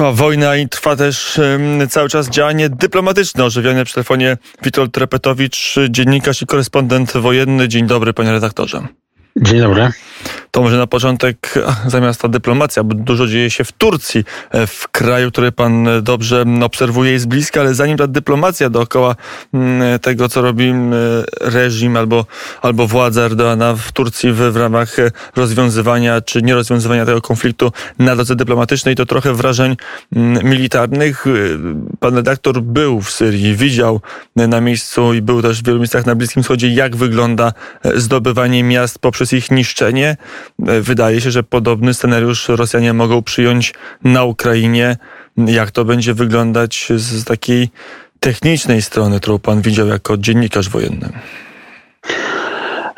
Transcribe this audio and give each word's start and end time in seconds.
Trwa 0.00 0.12
wojna 0.12 0.56
i 0.56 0.68
trwa 0.68 0.96
też 0.96 1.40
cały 1.90 2.08
czas 2.08 2.28
działanie 2.28 2.68
dyplomatyczne. 2.68 3.44
Ożywiony 3.44 3.84
przy 3.84 3.94
telefonie 3.94 4.36
Witold 4.62 4.92
Trepetowicz, 4.92 5.74
dziennikarz 5.90 6.42
i 6.42 6.46
korespondent 6.46 7.12
wojenny. 7.12 7.68
Dzień 7.68 7.86
dobry, 7.86 8.12
panie 8.12 8.32
redaktorze. 8.32 8.86
Dzień 9.36 9.60
dobry. 9.60 9.92
To 10.50 10.62
może 10.62 10.78
na 10.78 10.86
początek 10.86 11.54
zamiast 11.86 12.20
ta 12.20 12.28
dyplomacja, 12.28 12.84
bo 12.84 12.94
dużo 12.94 13.26
dzieje 13.26 13.50
się 13.50 13.64
w 13.64 13.72
Turcji, 13.72 14.24
e, 14.50 14.66
w 14.66 14.88
kraju, 14.88 15.30
który 15.30 15.52
pan 15.52 15.88
dobrze 16.02 16.44
obserwuje 16.62 17.14
i 17.14 17.18
z 17.18 17.26
bliska, 17.26 17.60
ale 17.60 17.74
zanim 17.74 17.96
ta 17.96 18.06
dyplomacja 18.06 18.70
dookoła 18.70 19.16
mm, 19.54 19.98
tego, 19.98 20.28
co 20.28 20.42
robi 20.42 20.72
reżim 21.40 21.96
albo, 21.96 22.26
albo 22.62 22.86
władza 22.86 23.22
Erdoana 23.22 23.74
w 23.74 23.92
Turcji 23.92 24.32
w, 24.32 24.36
w 24.36 24.56
ramach 24.56 24.96
rozwiązywania 25.36 26.20
czy 26.20 26.42
nierozwiązywania 26.42 27.06
tego 27.06 27.20
konfliktu 27.20 27.72
na 27.98 28.16
drodze 28.16 28.36
dyplomatycznej, 28.36 28.96
to 28.96 29.06
trochę 29.06 29.34
wrażeń 29.34 29.76
militarnych. 30.44 31.24
Pan 32.00 32.16
redaktor 32.16 32.62
był 32.62 33.00
w 33.00 33.10
Syrii, 33.10 33.56
widział 33.56 34.00
na 34.36 34.60
miejscu 34.60 35.14
i 35.14 35.22
był 35.22 35.42
też 35.42 35.62
w 35.62 35.66
wielu 35.66 35.78
miejscach 35.78 36.06
na 36.06 36.14
Bliskim 36.14 36.42
Wschodzie, 36.42 36.68
jak 36.68 36.96
wygląda 36.96 37.52
e, 37.84 38.00
zdobywanie 38.00 38.64
miast 38.64 38.98
poprzez 38.98 39.19
ich 39.32 39.50
niszczenie. 39.50 40.16
E, 40.66 40.80
wydaje 40.80 41.20
się, 41.20 41.30
że 41.30 41.42
podobny 41.42 41.94
scenariusz 41.94 42.48
Rosjanie 42.48 42.92
mogą 42.92 43.22
przyjąć 43.22 43.74
na 44.04 44.24
Ukrainie. 44.24 44.96
Jak 45.36 45.70
to 45.70 45.84
będzie 45.84 46.14
wyglądać 46.14 46.88
z 46.96 47.24
takiej 47.24 47.68
technicznej 48.20 48.82
strony, 48.82 49.20
którą 49.20 49.38
pan 49.38 49.62
widział 49.62 49.86
jako 49.86 50.16
dziennikarz 50.16 50.68
wojenny? 50.68 51.08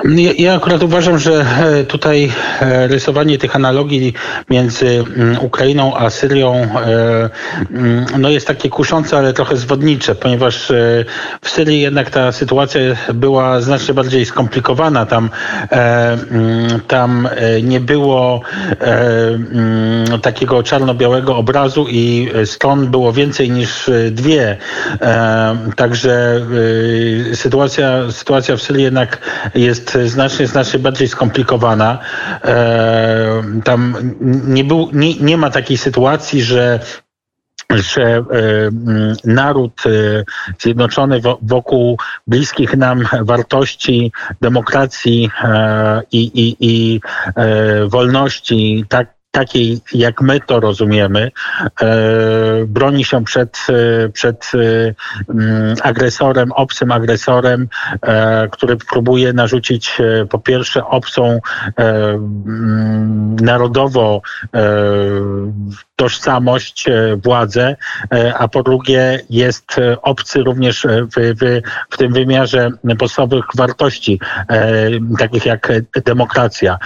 Ja, 0.05 0.33
ja, 0.39 0.55
akurat 0.55 0.83
uważam, 0.83 1.19
że 1.19 1.45
e, 1.61 1.85
tutaj 1.85 2.33
e, 2.61 2.87
rysowanie 2.87 3.39
tych 3.39 3.57
analogii 3.57 4.15
między 4.51 5.05
mm, 5.17 5.39
Ukrainą 5.41 5.97
a 5.97 6.11
Syrią 6.11 6.55
e, 6.55 7.31
mm, 7.71 8.07
no 8.19 8.31
jest 8.31 8.47
takie 8.47 8.69
kuszące, 8.69 9.19
ale 9.19 9.33
trochę 9.33 9.57
zwodnicze, 9.57 10.15
ponieważ 10.15 10.73
w 11.43 11.51
Syrii 11.51 11.81
jednak 11.81 12.11
ta 12.11 12.33
sytuacja 12.33 12.81
była 13.15 13.61
znacznie 13.61 13.95
bardziej 13.95 14.27
skomplikowana. 14.27 15.07
Tam, 15.07 15.31
mm, 15.71 16.81
tam 16.89 17.29
nie 17.63 17.81
było 17.81 18.41
takiego 20.23 20.63
czarno-białego 20.63 21.37
obrazu 21.37 21.87
i 21.89 22.31
stron 22.45 22.87
było 22.87 23.13
więcej 23.13 23.51
niż 23.51 23.91
dwie. 24.11 24.57
Także 25.77 26.41
sytuacja, 27.35 28.11
sytuacja 28.11 28.57
w 28.57 28.63
Syrii 28.63 28.85
jednak 28.85 29.19
jest 29.55 29.92
znacznie, 30.05 30.47
znacznie 30.47 30.79
bardziej 30.79 31.09
skomplikowana. 31.09 31.99
E, 32.45 33.43
tam 33.65 33.97
nie, 34.47 34.65
był, 34.65 34.89
nie, 34.93 35.15
nie 35.15 35.37
ma 35.37 35.51
takiej 35.51 35.79
sytuacji, 35.79 36.43
że 36.43 36.81
że 37.71 38.03
e, 38.03 38.25
naród 39.25 39.83
e, 39.87 39.91
zjednoczony 40.59 41.21
wokół 41.43 41.99
bliskich 42.27 42.77
nam 42.77 43.05
wartości 43.23 44.13
demokracji 44.41 45.31
i, 46.13 46.21
i, 46.21 46.57
i 46.61 47.01
wolności, 47.89 48.85
tak 48.89 49.22
takiej, 49.33 49.81
jak 49.95 50.21
my 50.21 50.41
to 50.41 50.61
rozumiemy, 50.61 51.31
e, 51.81 51.87
broni 52.67 53.05
się 53.05 53.25
przed, 53.25 53.59
e, 53.69 54.09
przed 54.09 54.53
e, 54.55 54.95
mm, 55.31 55.77
agresorem, 55.83 56.53
obcym 56.53 56.93
agresorem, 56.93 57.69
który 58.51 58.77
próbuje 58.77 59.33
narzucić 59.33 59.99
po 60.31 60.39
pierwsze 60.39 60.87
obcą 60.87 61.41
mm, 61.77 63.37
narodowo 63.37 64.23
tożsamość, 65.97 66.87
władzę, 67.25 67.77
a 68.39 68.49
po 68.49 68.63
drugie 68.63 69.21
jest 69.31 69.81
obcy 70.03 70.43
również 70.43 70.87
w, 70.87 71.15
w, 71.17 71.61
w 71.91 71.97
tym 71.97 72.13
wymiarze 72.13 72.71
podstawowych 72.99 73.45
wartości, 73.55 74.21
takich 75.19 75.47
jak 75.47 75.73
demokracja. 76.05 76.79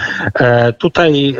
Tutaj 0.77 1.37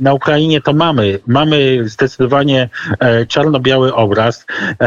na 0.00 0.14
Ukrainie 0.14 0.45
Ukrainie 0.46 0.60
to 0.60 0.72
mamy. 0.72 1.18
Mamy 1.26 1.88
zdecydowanie 1.88 2.68
e, 3.00 3.26
czarno-biały 3.26 3.94
obraz, 3.94 4.46
e, 4.80 4.86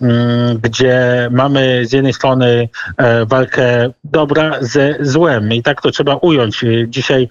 mm, 0.00 0.58
gdzie 0.62 1.28
mamy 1.30 1.86
z 1.86 1.92
jednej 1.92 2.12
strony 2.12 2.68
e, 2.96 3.26
walkę 3.26 3.90
dobra 4.04 4.56
ze 4.60 4.96
złem 5.00 5.52
i 5.52 5.62
tak 5.62 5.82
to 5.82 5.90
trzeba 5.90 6.16
ująć. 6.16 6.64
Dzisiaj 6.86 7.28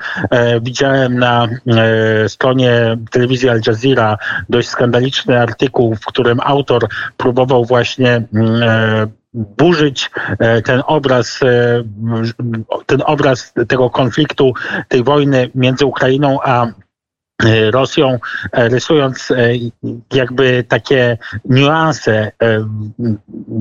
widziałem 0.62 1.20
na 1.20 1.48
stronie 2.28 2.98
telewizji 3.12 3.50
Al 3.50 3.62
Jazeera 3.68 4.18
dość 4.50 4.70
skandaliczny 4.70 5.42
artykuł, 5.42 5.96
w 5.96 6.06
którym 6.06 6.40
autor 6.44 6.88
próbował 7.18 7.66
właśnie 7.66 8.22
mm, 8.34 9.10
burzyć 9.34 10.12
ten 10.66 10.82
obraz, 10.88 11.40
ten 12.86 13.04
obraz 13.06 13.54
tego 13.68 13.90
konfliktu, 13.90 14.54
tej 14.88 15.04
wojny 15.04 15.50
między 15.56 15.86
Ukrainą 15.86 16.40
a 16.44 16.68
Rosją, 17.72 18.20
e, 18.52 18.70
rysując 18.70 19.32
e, 19.32 19.36
jakby 20.14 20.64
takie 20.68 21.18
niuanse, 21.46 22.32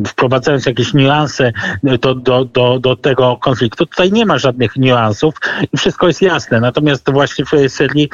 wprowadzając 0.06 0.66
jakieś 0.66 0.94
niuanse 0.94 1.52
do, 1.82 2.14
do, 2.14 2.44
do, 2.44 2.78
do 2.78 2.96
tego 2.96 3.36
konfliktu. 3.36 3.86
Tutaj 3.86 4.12
nie 4.12 4.26
ma 4.26 4.38
żadnych 4.38 4.76
niuansów 4.76 5.34
i 5.72 5.76
wszystko 5.76 6.06
jest 6.06 6.22
jasne. 6.22 6.60
Natomiast 6.60 7.10
właśnie 7.10 7.44
w 7.44 7.72
Syrii 7.72 8.10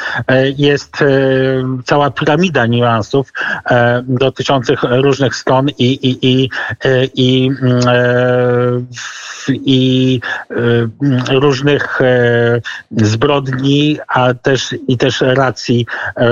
jest 0.56 0.96
cała 1.84 2.10
piramida 2.10 2.66
niuansów 2.66 3.32
dotyczących 4.04 4.82
różnych 4.82 5.36
stron 5.36 5.68
i, 5.68 5.84
i, 5.84 6.26
i, 6.26 6.48
i, 7.14 7.50
i, 9.48 9.70
i 9.70 10.20
różnych 11.30 12.00
zbrodni, 12.90 13.98
a 14.08 14.34
też 14.34 14.74
i 14.88 14.98
też 14.98 15.20
racji 15.20 15.51
e, 16.16 16.24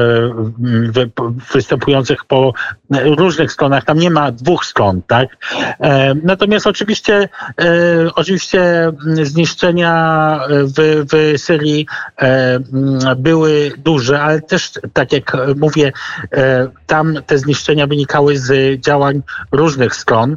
występujących 1.55 2.25
po 2.25 2.53
różnych 2.91 3.53
stronach. 3.53 3.85
Tam 3.85 3.99
nie 3.99 4.11
ma 4.11 4.33
dwóch 4.33 4.65
stron, 4.65 5.03
tak? 5.07 5.29
E, 5.81 6.15
natomiast 6.15 6.67
oczywiście, 6.67 7.29
e, 7.61 7.69
oczywiście 8.15 8.93
zniszczenia 9.23 10.41
w, 10.51 11.05
w 11.13 11.41
Syrii 11.41 11.87
były 13.17 13.73
duże, 13.79 14.23
ale 14.23 14.41
też, 14.41 14.71
tak 14.93 15.13
jak 15.13 15.37
mówię, 15.57 15.93
tam 16.87 17.15
te 17.27 17.39
zniszczenia 17.39 17.87
wynikały 17.87 18.39
z 18.39 18.81
działań 18.81 19.23
różnych 19.53 19.95
stron, 19.95 20.37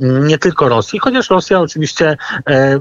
nie 0.00 0.38
tylko 0.38 0.68
Rosji, 0.68 0.98
chociaż 0.98 1.30
Rosja 1.30 1.60
oczywiście 1.60 2.16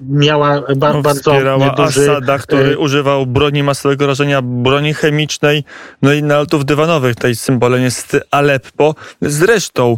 miała 0.10 0.62
ba 0.76 0.94
no, 0.94 1.02
bardzo 1.02 1.34
duży... 1.76 2.12
Asada, 2.12 2.38
który 2.38 2.78
używał 2.78 3.26
broni 3.26 3.64
masowego 3.64 4.08
rażenia, 4.08 4.42
broni 4.42 4.89
broni 4.90 4.94
chemicznej, 4.94 5.64
no 6.02 6.14
i 6.14 6.24
nalotów 6.24 6.66
dywanowych. 6.66 7.16
Tutaj 7.16 7.36
symbolem 7.36 7.82
jest 7.82 8.18
Aleppo. 8.32 8.96
Zresztą, 9.22 9.98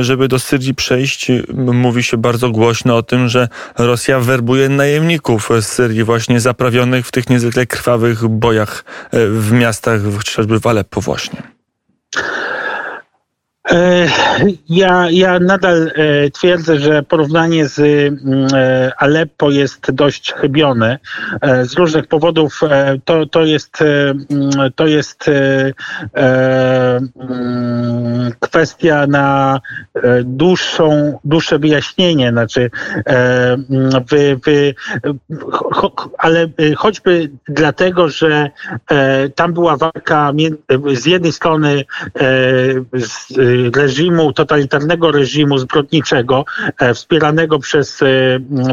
żeby 0.00 0.28
do 0.28 0.38
Syrii 0.38 0.74
przejść, 0.74 1.28
mówi 1.54 2.02
się 2.02 2.16
bardzo 2.16 2.50
głośno 2.50 2.96
o 2.96 3.02
tym, 3.02 3.28
że 3.28 3.48
Rosja 3.78 4.20
werbuje 4.20 4.68
najemników 4.68 5.48
z 5.60 5.66
Syrii, 5.66 6.04
właśnie 6.04 6.40
zaprawionych 6.40 7.06
w 7.06 7.10
tych 7.10 7.30
niezwykle 7.30 7.66
krwawych 7.66 8.28
bojach 8.28 8.84
e, 9.10 9.26
w 9.26 9.52
miastach, 9.52 10.00
chociażby 10.16 10.60
w 10.60 10.66
Aleppo 10.66 11.00
właśnie. 11.00 11.42
E, 13.70 14.06
ja, 14.68 15.10
ja 15.10 15.38
nadal 15.38 15.90
e, 15.94 16.30
twierdzę, 16.30 16.78
że 16.78 17.02
porównanie 17.02 17.68
z 17.68 17.78
mm, 17.78 18.48
e, 18.54 18.92
Aleppo 18.96 19.50
jest 19.50 19.90
dość 19.90 20.32
chybione. 20.32 20.98
Z 21.62 21.74
różnych 21.74 22.06
powodów 22.06 22.60
to, 23.04 23.26
to 23.26 23.44
jest, 23.44 23.82
mm, 23.82 24.50
to 24.74 24.86
jest 24.86 25.24
mm, 25.28 27.08
kwestia 28.40 29.06
na 29.06 29.60
dłuższą, 30.24 31.18
dłuższe 31.24 31.58
wyjaśnienie. 31.58 32.30
Znaczy, 32.30 32.70
wy, 34.08 34.38
wy, 34.44 34.74
ale 36.18 36.48
choćby 36.76 37.30
dlatego, 37.48 38.08
że 38.08 38.50
tam 39.34 39.52
była 39.52 39.76
walka 39.76 40.32
z 40.94 41.06
jednej 41.06 41.32
strony 41.32 41.84
z 42.92 43.28
reżimu, 43.76 44.32
totalitarnego 44.32 45.12
reżimu 45.12 45.58
zbrodniczego, 45.58 46.44
e, 46.78 46.94
wspieranego 46.94 47.58
przez, 47.58 48.02
e, 48.02 48.06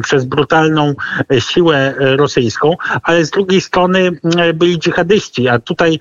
przez 0.03 0.25
brutalną 0.25 0.93
e, 1.31 1.41
siłę 1.41 1.93
rosyjską, 1.97 2.75
ale 3.03 3.25
z 3.25 3.31
drugiej 3.31 3.61
strony 3.61 4.11
byli 4.53 4.79
dżihadyści, 4.79 5.47
a 5.47 5.59
tutaj 5.59 5.99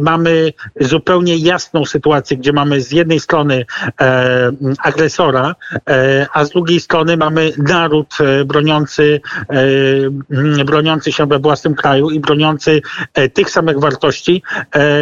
mamy 0.00 0.52
zupełnie 0.80 1.36
jasną 1.36 1.84
sytuację, 1.84 2.36
gdzie 2.36 2.52
mamy 2.52 2.80
z 2.80 2.92
jednej 2.92 3.20
strony 3.20 3.64
agresora, 4.78 5.54
a 6.32 6.44
z 6.44 6.50
drugiej 6.50 6.80
strony 6.80 7.16
mamy 7.16 7.52
naród 7.58 8.14
broniący, 8.46 9.20
broniący 10.66 11.12
się 11.12 11.26
we 11.26 11.38
własnym 11.38 11.74
kraju 11.74 12.10
i 12.10 12.20
broniący 12.20 12.82
tych 13.32 13.50
samych 13.50 13.78
wartości, 13.78 14.42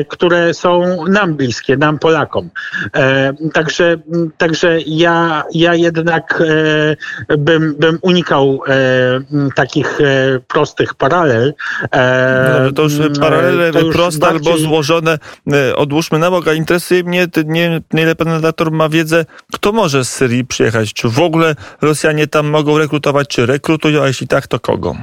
które 0.09 0.55
są 0.55 1.05
nam 1.09 1.35
bliskie, 1.35 1.77
nam 1.77 1.99
Polakom. 1.99 2.51
Także, 3.53 3.97
także 4.39 4.79
ja, 4.87 5.45
ja 5.55 5.75
jednak 5.75 6.43
bym, 7.39 7.75
bym 7.79 7.99
unikał 8.03 8.61
takich 9.55 9.99
prostych 10.49 10.95
paralel. 10.95 11.55
No, 12.63 12.73
to 12.73 12.83
już 12.83 12.93
paralele 13.21 13.73
to 13.73 13.81
już 13.81 13.97
proste 13.97 14.21
bardziej... 14.21 14.53
albo 14.53 14.65
złożone 14.65 15.19
odłóżmy 15.77 16.19
na 16.19 16.31
bok, 16.31 16.49
a 16.49 16.53
interesuje 16.53 17.05
mnie, 17.05 17.27
nie, 17.45 17.81
nie 17.93 18.03
ile 18.03 18.15
pan 18.15 18.29
redaktor 18.29 18.71
ma 18.71 18.89
wiedzę, 18.89 19.25
kto 19.53 19.73
może 19.73 20.05
z 20.05 20.09
Syrii 20.09 20.45
przyjechać? 20.45 20.93
Czy 20.93 21.09
w 21.09 21.21
ogóle 21.21 21.55
Rosjanie 21.83 22.27
tam 22.27 22.47
mogą 22.47 22.79
rekrutować, 22.79 23.29
czy 23.29 23.47
rekrutują, 23.47 24.03
a 24.03 24.07
jeśli 24.07 24.29
tak, 24.29 24.47
to 24.47 24.61
kogo? 24.61 24.97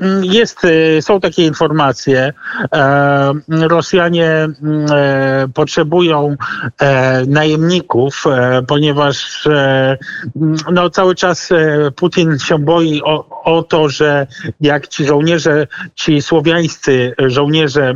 Mm, 0.00 0.24
jest, 0.24 0.64
y, 0.64 0.98
są 1.02 1.20
takie 1.20 1.46
informacje. 1.46 2.32
E, 2.74 3.32
Rosjanie 3.48 4.28
mm, 4.28 4.86
e, 4.92 5.48
potrzebują 5.54 6.36
e, 6.80 7.26
najemników, 7.26 8.24
ponieważ 8.66 9.46
mm, 9.46 10.56
no, 10.72 10.90
cały 10.90 11.14
czas 11.14 11.48
Putin 11.96 12.38
się 12.38 12.58
boi 12.58 13.02
o, 13.02 13.42
o 13.44 13.62
to, 13.62 13.88
że 13.88 14.26
jak 14.60 14.88
ci 14.88 15.04
żołnierze, 15.04 15.66
ci 15.94 16.22
słowiańscy 16.22 17.14
żołnierze 17.18 17.94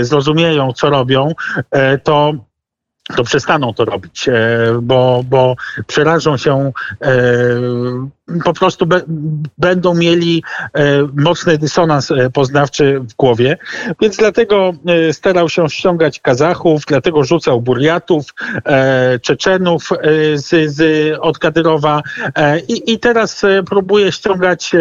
zrozumieją, 0.00 0.72
co 0.72 0.90
robią, 0.90 1.32
to 2.02 2.32
to 3.16 3.24
przestaną 3.24 3.74
to 3.74 3.84
robić, 3.84 4.28
bo, 4.82 5.24
bo 5.28 5.56
przerażą 5.86 6.36
się 6.36 6.72
po 8.44 8.52
prostu 8.52 8.86
be, 8.86 9.02
będą 9.58 9.94
mieli 9.94 10.42
e, 10.72 10.82
mocny 11.16 11.58
dysonans 11.58 12.10
e, 12.10 12.30
poznawczy 12.30 13.00
w 13.00 13.14
głowie, 13.14 13.58
więc 14.00 14.16
dlatego 14.16 14.72
e, 14.86 15.12
starał 15.12 15.48
się 15.48 15.68
ściągać 15.68 16.20
Kazachów, 16.20 16.82
dlatego 16.86 17.24
rzucał 17.24 17.60
Burjatów, 17.60 18.34
Czeczenów 19.22 19.88
z, 20.34 20.74
z, 20.74 20.82
od 21.20 21.38
Kadyrowa 21.38 22.02
i, 22.68 22.92
i 22.92 22.98
teraz 22.98 23.42
próbuje 23.66 24.12
ściągać 24.12 24.72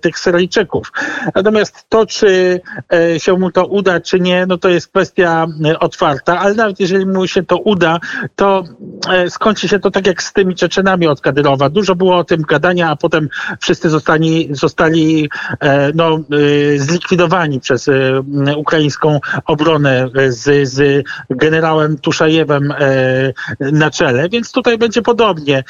tych 0.00 0.18
Syryjczyków. 0.18 0.92
Natomiast 1.34 1.86
to, 1.88 2.06
czy 2.06 2.60
się 3.18 3.32
mu 3.32 3.50
to 3.50 3.66
uda, 3.66 4.00
czy 4.00 4.20
nie, 4.20 4.46
no 4.46 4.58
to 4.58 4.68
jest 4.68 4.88
kwestia 4.88 5.46
otwarta, 5.80 6.38
ale 6.38 6.54
nawet 6.54 6.80
jeżeli 6.80 7.06
mu 7.06 7.26
się 7.26 7.42
to 7.42 7.56
uda, 7.56 7.98
to 8.36 8.64
skończy 9.28 9.68
się 9.68 9.78
to 9.78 9.90
tak 9.90 10.06
jak 10.06 10.22
z 10.22 10.32
tymi 10.32 10.54
Czeczenami 10.54 11.06
od 11.06 11.20
Kadyrowa. 11.20 11.68
Dużo 11.68 11.94
było 11.94 12.16
o 12.16 12.24
tym 12.24 12.42
gadać 12.42 12.63
a 12.64 12.96
potem 12.96 13.28
wszyscy 13.60 13.90
zostali, 13.90 14.48
zostali 14.50 15.30
e, 15.60 15.92
no, 15.94 16.16
e, 16.16 16.78
zlikwidowani 16.78 17.60
przez 17.60 17.88
e, 17.88 18.22
ukraińską 18.56 19.20
obronę 19.44 20.08
z, 20.28 20.68
z 20.68 21.04
generałem 21.30 21.98
Tuszajewem 21.98 22.74
na 23.60 23.90
czele, 23.90 24.28
więc 24.28 24.52
tutaj 24.52 24.78
będzie 24.78 25.02
podobnie. 25.02 25.64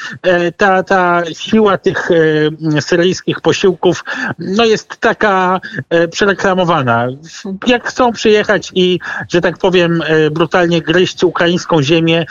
Ta, 0.57 0.83
ta 0.83 1.23
siła 1.33 1.77
tych 1.77 2.09
syryjskich 2.79 3.41
posiłków 3.41 4.03
no, 4.39 4.65
jest 4.65 4.97
taka 4.99 5.59
przereklamowana. 6.11 7.07
Jak 7.67 7.87
chcą 7.87 8.11
przyjechać 8.11 8.71
i, 8.75 8.99
że 9.29 9.41
tak 9.41 9.57
powiem, 9.57 10.03
brutalnie 10.31 10.81
gryźć 10.81 11.23
ukraińską 11.23 11.83
ziemię, 11.83 12.25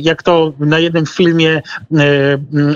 jak 0.00 0.22
to 0.22 0.52
na 0.58 0.78
jednym 0.78 1.06
filmie 1.06 1.62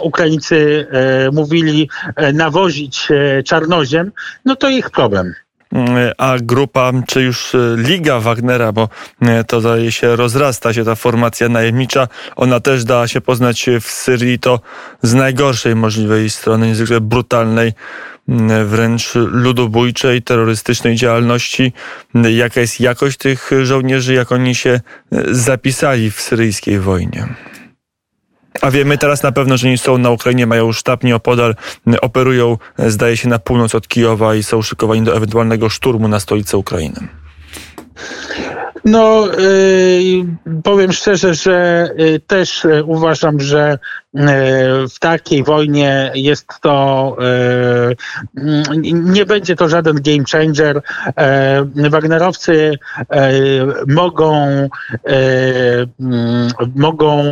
Ukraińcy 0.01 0.87
mówili 1.33 1.91
e, 2.17 2.33
nawozić 2.33 3.09
e, 3.11 3.43
czarnoziem, 3.43 4.13
no 4.45 4.57
to 4.57 4.69
ich 4.69 4.91
problem. 4.91 5.35
A 6.19 6.37
grupa, 6.43 6.93
czy 7.07 7.23
już 7.23 7.55
e, 7.55 7.59
Liga 7.77 8.21
Wagnera, 8.21 8.73
bo 8.73 8.89
to 9.47 9.61
zdaje 9.61 9.93
się 9.93 10.17
rozrasta 10.17 10.73
się 10.73 10.85
ta 10.85 10.95
formacja 10.95 11.49
najemnicza, 11.49 12.09
ona 12.37 12.61
też 12.61 12.85
dała 12.85 13.09
się 13.09 13.21
poznać 13.21 13.67
w 13.81 13.91
Syrii 13.91 14.39
to 14.39 14.61
z 15.03 15.15
najgorszej 15.15 15.75
możliwej 15.75 16.31
strony, 16.31 16.67
niezwykle 16.67 17.01
brutalnej, 17.01 17.73
wręcz 18.65 19.15
ludobójczej, 19.15 20.23
terrorystycznej 20.23 20.97
działalności. 20.97 21.73
Jaka 22.15 22.61
jest 22.61 22.81
jakość 22.81 23.19
tych 23.19 23.51
żołnierzy, 23.63 24.15
jak 24.15 24.33
oni 24.33 24.55
się 24.55 24.81
zapisali 25.31 26.11
w 26.11 26.21
syryjskiej 26.21 26.81
wojnie? 26.81 27.29
A 28.61 28.71
wiemy 28.71 28.99
teraz 28.99 29.23
na 29.23 29.33
pewno, 29.33 29.57
że 29.57 29.69
nie 29.69 29.79
są 29.79 29.99
na 29.99 30.11
Ukrainie, 30.11 30.47
mają 30.47 30.73
sztab 30.73 31.05
nieopodal, 31.05 31.55
operują, 32.01 32.59
zdaje 32.79 33.17
się, 33.17 33.29
na 33.29 33.39
północ 33.39 33.75
od 33.75 33.89
Kijowa 33.89 34.35
i 34.35 34.43
są 34.43 34.63
szykowani 34.63 35.03
do 35.03 35.17
ewentualnego 35.17 35.69
szturmu 35.69 36.09
na 36.09 36.21
stolicę 36.21 36.57
Ukrainy. 36.57 37.09
No, 38.89 39.29
y, 39.39 40.25
powiem 40.65 40.93
szczerze, 40.93 41.35
że 41.35 41.89
y, 42.01 42.21
też 42.27 42.65
y, 42.65 42.85
uważam, 42.85 43.41
że 43.41 43.79
w 44.91 44.99
takiej 45.01 45.45
wojnie 45.45 46.13
jest 46.15 46.47
to, 46.61 47.17
nie 48.83 49.27
będzie 49.27 49.57
to 49.57 49.69
żaden 49.69 49.97
game 49.97 50.25
changer. 50.33 50.83
Wagnerowcy 51.91 52.79
mogą, 53.87 54.69
mogą 56.75 57.25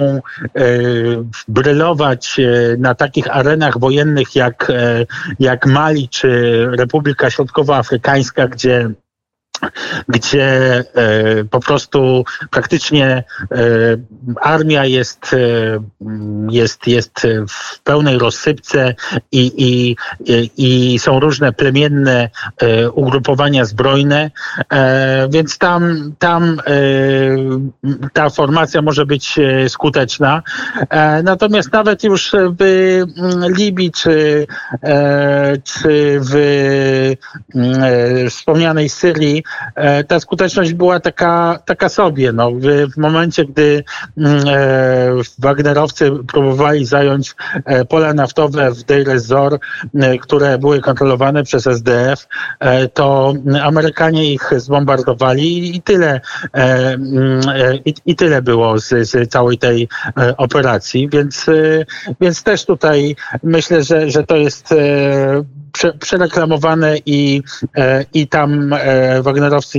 brylować 1.49 2.41
na 2.79 2.95
takich 2.95 3.37
arenach 3.37 3.79
wojennych 3.79 4.37
jak, 4.37 4.73
jak 5.41 5.67
Mali 5.67 6.09
czy 6.09 6.61
Republika 6.79 7.31
Środkowoafrykańska, 7.31 8.49
gdzie 8.49 8.91
gdzie 10.09 10.45
e, 10.45 10.85
po 11.45 11.61
prostu 11.61 12.25
praktycznie 12.51 13.07
e, 13.07 13.57
armia 14.41 14.85
jest, 14.85 15.33
e, 15.33 15.37
jest, 16.51 16.87
jest 16.87 17.27
w 17.49 17.81
pełnej 17.81 18.19
rozsypce 18.19 18.95
i, 19.33 19.53
i, 19.57 19.97
i 20.57 20.99
są 20.99 21.21
różne 21.21 21.53
plemienne 21.53 22.31
ugrupowania 22.93 23.65
zbrojne, 23.65 24.31
więc 25.31 25.59
tam, 25.59 26.13
tam 26.19 26.61
ta 28.13 28.31
formacja 28.31 28.83
może 28.83 29.07
być 29.07 29.39
skuteczna. 29.69 30.43
Natomiast 31.23 31.73
nawet 31.73 32.05
już 32.05 32.33
w 32.61 33.03
Libii 33.59 33.93
czy, 33.93 34.47
czy 35.65 36.21
w 36.21 37.17
wspomnianej 38.31 38.89
Syrii 38.89 39.45
ta 40.09 40.21
skuteczność 40.21 40.73
była 40.73 41.01
taka, 41.01 41.59
taka 41.65 41.89
sobie. 41.89 42.33
No, 42.33 42.51
w, 42.51 42.93
w 42.95 42.97
momencie, 42.97 43.45
gdy 43.45 43.85
mm, 44.19 44.49
e, 44.49 44.57
Wagnerowcy 45.39 46.11
próbowali 46.27 46.87
zająć 46.87 47.35
e, 47.65 47.85
pola 47.85 48.15
naftowe 48.15 48.71
w 48.71 48.83
Deir 48.83 49.11
ez-Zor, 49.11 49.59
które 50.21 50.59
były 50.59 50.81
kontrolowane 50.81 51.45
przez 51.45 51.67
SDF, 51.67 52.29
to 52.95 53.35
Amerykanie 53.63 54.33
ich 54.33 54.53
zbombardowali 54.57 55.77
i 55.77 55.83
tyle, 55.83 56.21
mm, 56.53 57.41
i, 57.85 57.95
i 58.07 58.17
tyle 58.17 58.43
było 58.43 58.79
z, 58.79 58.89
z, 58.89 59.31
całej 59.31 59.59
tej 59.59 59.89
operacji, 60.37 61.09
więc, 61.09 61.47
więc 62.21 62.43
też 62.43 62.65
tutaj 62.65 63.17
myślę, 63.43 63.83
że, 63.83 64.11
że 64.11 64.25
to 64.25 64.37
jest 64.37 64.75
prze, 65.77 65.93
przereklamowane 65.93 66.97
i, 67.07 67.43
e, 67.77 68.05
i 68.15 68.29
tam 68.29 68.73
e, 68.73 69.23
Wagnerowcy 69.23 69.79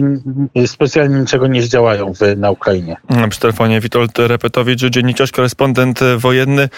specjalnie 0.65 1.19
niczego 1.19 1.47
nie 1.47 1.61
zdziałają 1.61 2.13
w, 2.13 2.37
na 2.37 2.51
Ukrainie. 2.51 2.97
Przy 3.29 3.39
telefonie 3.39 3.81
Witold 3.81 4.19
Repetowicz, 4.19 4.79
dziennikarz, 4.79 5.31
korespondent 5.31 5.99
wojenny. 6.17 6.69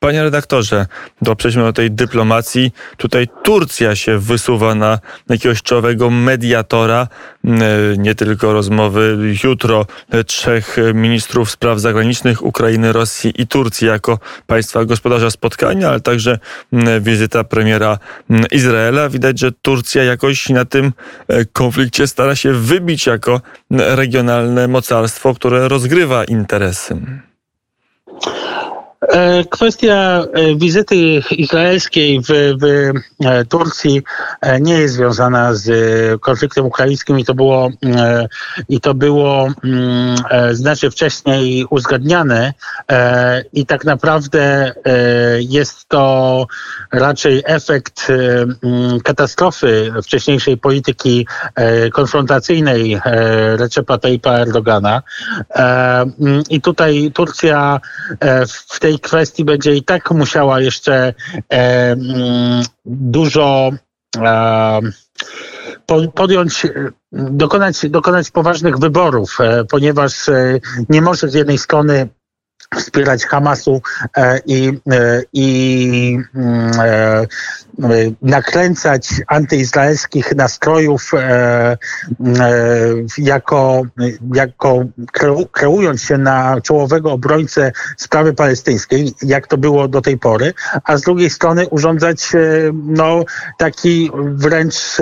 Mm, 0.00 0.10
e, 0.10 0.12
Panie 0.12 0.22
redaktorze, 0.22 0.86
to 1.24 1.36
przejdźmy 1.36 1.62
do 1.62 1.72
tej 1.72 1.90
dyplomacji. 1.90 2.72
Tutaj 2.96 3.28
Turcja 3.44 3.96
się 3.96 4.18
wysuwa 4.18 4.74
na 4.74 4.98
jakiegoś 5.28 5.62
czołowego 5.62 6.10
mediatora. 6.10 7.08
Mm, 7.44 7.62
e, 7.62 7.66
nie 7.98 8.14
tylko 8.14 8.52
rozmowy 8.52 9.18
jutro 9.44 9.86
trzech 10.26 10.76
ministrów 10.94 11.50
spraw 11.50 11.80
zagranicznych 11.80 12.42
Ukrainy, 12.42 12.92
Rosji 12.92 13.32
i 13.42 13.46
Turcji 13.46 13.86
jako 13.86 14.18
państwa 14.46 14.84
gospodarza 14.84 15.30
spotkania, 15.30 15.88
ale 15.88 16.00
także 16.00 16.38
mm, 16.72 17.02
wizyta 17.02 17.44
premiera 17.44 17.98
Izraela. 18.50 19.08
Widać, 19.08 19.38
że 19.38 19.52
Turcja 19.52 20.04
jakoś 20.04 20.48
na 20.48 20.64
tym 20.64 20.92
e, 21.28 21.44
konflikcie 21.44 22.06
stara 22.06 22.36
się 22.36 22.52
wybić 22.52 23.06
jako 23.06 23.40
regionalne 23.70 24.68
mocarstwo, 24.68 25.34
które 25.34 25.68
rozgrywa 25.68 26.24
interesy. 26.24 26.96
E, 29.00 29.44
kwestia 29.44 30.24
e, 30.32 30.54
wizyty 30.56 30.96
izraelskiej 31.30 32.20
w, 32.20 32.26
w, 32.60 32.64
e, 33.24 33.44
Turcji 33.44 34.02
nie 34.60 34.74
jest 34.74 34.94
związana 34.94 35.54
z 35.54 35.70
konfliktem 36.20 36.66
ukraińskim 36.66 37.18
i 37.18 37.24
to 37.24 37.34
było, 37.34 37.70
i 38.68 38.80
to 38.80 38.94
było 38.94 39.48
mm, 39.64 40.16
znacznie 40.52 40.90
wcześniej 40.90 41.66
uzgadniane 41.70 42.52
i 43.52 43.66
tak 43.66 43.84
naprawdę 43.84 44.72
jest 45.38 45.88
to 45.88 46.46
raczej 46.92 47.42
efekt 47.46 48.06
mm, 48.10 49.00
katastrofy 49.00 49.92
wcześniejszej 50.02 50.56
polityki 50.56 51.26
konfrontacyjnej 51.92 53.00
Recepa 53.56 53.98
Tayyipa 53.98 54.32
Erdogana 54.32 55.02
mm, 55.54 56.42
i 56.50 56.60
tutaj 56.60 57.10
Turcja 57.14 57.80
w 58.70 58.80
tej 58.80 58.87
kwestii 58.98 59.44
będzie 59.44 59.74
i 59.74 59.82
tak 59.82 60.10
musiała 60.10 60.60
jeszcze 60.60 61.14
e, 61.52 61.92
mm, 61.92 62.62
dużo 62.84 63.70
e, 64.16 64.80
podjąć, 66.14 66.66
dokonać, 67.12 67.90
dokonać 67.90 68.30
poważnych 68.30 68.78
wyborów, 68.78 69.38
e, 69.40 69.64
ponieważ 69.64 70.28
e, 70.28 70.60
nie 70.88 71.02
może 71.02 71.28
z 71.28 71.34
jednej 71.34 71.58
strony 71.58 72.08
wspierać 72.76 73.26
Hamasu 73.26 73.82
e, 74.16 74.40
i, 74.46 74.72
e, 74.92 75.22
i 75.32 76.18
mm, 76.34 76.80
e, 76.80 77.26
nakręcać 78.22 79.08
antyizraelskich 79.26 80.34
nastrojów 80.36 81.12
jako, 83.18 83.82
jako 84.34 84.84
kreując 85.52 86.02
się 86.02 86.18
na 86.18 86.60
czołowego 86.60 87.12
obrońcę 87.12 87.72
sprawy 87.96 88.34
palestyńskiej, 88.34 89.14
jak 89.22 89.46
to 89.46 89.58
było 89.58 89.88
do 89.88 90.00
tej 90.00 90.18
pory, 90.18 90.54
a 90.84 90.96
z 90.96 91.02
drugiej 91.02 91.30
strony 91.30 91.68
urządzać 91.68 92.32
no, 92.72 93.24
taki 93.58 94.10
wręcz 94.14 94.96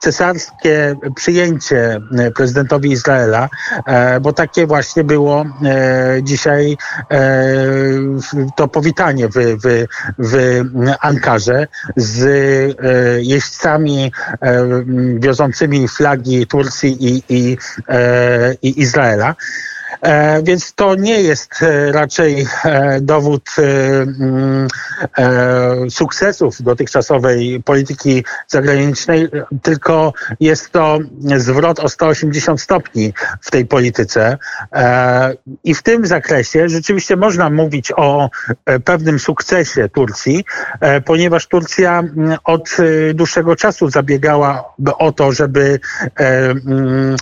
cesarskie 0.00 0.96
przyjęcie 1.16 2.00
prezydentowi 2.36 2.90
Izraela, 2.90 3.48
bo 4.20 4.32
takie 4.32 4.66
właśnie 4.66 5.04
było 5.04 5.44
dzisiaj 6.22 6.61
E, 7.10 7.26
to 8.56 8.68
powitanie 8.68 9.28
w, 9.28 9.32
w, 9.34 9.86
w 10.18 10.36
Ankarze 11.00 11.66
z 11.96 12.22
e, 12.22 13.22
jeźdźcami 13.22 14.12
e, 14.40 14.66
wiozącymi 15.18 15.88
flagi 15.88 16.46
Turcji 16.46 16.96
i, 17.08 17.22
i, 17.28 17.58
i 18.62 18.80
Izraela. 18.80 19.34
E, 20.00 20.42
więc 20.42 20.74
to 20.74 20.94
nie 20.94 21.22
jest 21.22 21.62
e, 21.62 21.92
raczej 21.92 22.46
e, 22.64 23.00
dowód 23.00 23.50
mm, 23.58 24.68
sukcesów 25.90 26.62
dotychczasowej 26.62 27.62
polityki 27.64 28.24
zagranicznej, 28.48 29.28
tylko 29.62 30.12
jest 30.40 30.70
to 30.70 30.98
zwrot 31.36 31.80
o 31.80 31.88
180 31.88 32.60
stopni 32.60 33.12
w 33.40 33.50
tej 33.50 33.66
polityce. 33.66 34.38
I 35.64 35.74
w 35.74 35.82
tym 35.82 36.06
zakresie 36.06 36.68
rzeczywiście 36.68 37.16
można 37.16 37.50
mówić 37.50 37.92
o 37.96 38.30
pewnym 38.84 39.18
sukcesie 39.18 39.88
Turcji, 39.88 40.44
ponieważ 41.04 41.46
Turcja 41.46 41.98
mm, 41.98 42.38
od 42.44 42.76
dłuższego 43.14 43.56
czasu 43.56 43.90
zabiegała 43.90 44.74
o 44.98 45.12
to, 45.12 45.32
żeby, 45.32 45.80
mm, 46.16 47.16